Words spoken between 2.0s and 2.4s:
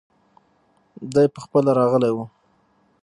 وو.